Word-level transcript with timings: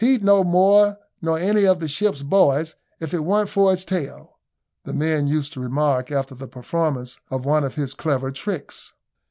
"He'd 0.03 0.23
know 0.23 0.43
more 0.43 0.97
nor 1.21 1.37
any 1.37 1.63
of 1.65 1.79
the 1.79 1.87
ship's 1.87 2.23
boys 2.23 2.75
if 2.99 3.13
it 3.13 3.19
weren't 3.19 3.51
for 3.51 3.69
his 3.69 3.85
tail," 3.85 4.39
the 4.83 4.93
men 4.93 5.27
used 5.27 5.53
to 5.53 5.59
remark 5.59 6.11
after 6.11 6.33
the 6.33 6.47
performance 6.47 7.19
of 7.29 7.45
one 7.45 7.63
of 7.63 7.75
his 7.75 7.93
clever 7.93 8.31
tricks. 8.31 8.93